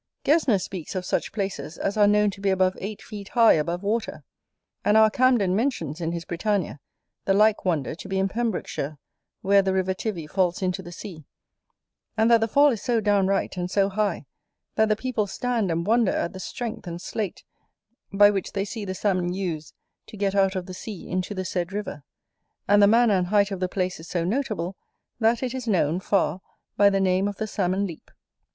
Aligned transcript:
Gesner 0.25 0.59
speaks 0.59 0.95
of 0.95 1.05
such 1.05 1.31
places 1.31 1.77
as 1.77 1.95
are 1.95 2.07
known 2.07 2.31
to 2.31 2.41
be 2.41 2.49
above 2.49 2.75
eight 2.81 3.03
feet 3.03 3.27
high 3.29 3.53
above 3.53 3.83
water. 3.83 4.23
And 4.83 4.97
our 4.97 5.11
Camden 5.11 5.55
mentions, 5.55 6.01
in 6.01 6.11
his 6.11 6.25
Britannia, 6.25 6.79
the 7.25 7.35
like 7.35 7.65
wonder 7.65 7.93
to 7.93 8.07
be 8.09 8.17
in 8.17 8.27
Pembrokeshire, 8.27 8.97
where 9.41 9.61
the 9.61 9.73
river 9.75 9.93
Tivy 9.93 10.25
falls 10.25 10.63
into 10.63 10.81
the 10.81 10.91
sea; 10.91 11.25
and 12.17 12.31
that 12.31 12.41
the 12.41 12.47
fall 12.47 12.69
is 12.71 12.81
so 12.81 12.99
downright, 12.99 13.57
and 13.57 13.69
so 13.69 13.89
high, 13.89 14.25
that 14.73 14.89
the 14.89 14.95
people 14.95 15.27
stand 15.27 15.69
and 15.69 15.85
wonder 15.85 16.11
at 16.13 16.33
the 16.33 16.39
strength 16.39 16.87
and 16.87 16.99
sleight 16.99 17.43
by 18.11 18.31
which 18.31 18.53
they 18.53 18.65
see 18.65 18.83
the 18.85 18.95
Salmon 18.95 19.31
use 19.35 19.71
to 20.07 20.17
get 20.17 20.33
out 20.33 20.55
of 20.55 20.65
the 20.65 20.73
sea 20.73 21.07
into 21.09 21.35
the 21.35 21.45
said 21.45 21.71
river; 21.71 22.03
and 22.67 22.81
the 22.81 22.87
manner 22.87 23.13
and 23.13 23.27
height 23.27 23.51
of 23.51 23.59
the 23.59 23.69
place 23.69 23.99
is 23.99 24.07
so 24.07 24.25
notable, 24.25 24.75
that 25.19 25.43
it 25.43 25.53
is 25.53 25.67
known, 25.67 25.99
far, 25.99 26.41
by 26.75 26.89
the 26.89 26.99
name 26.99 27.27
of 27.27 27.35
the 27.37 27.45
Salmon 27.45 27.85
leap. 27.85 28.09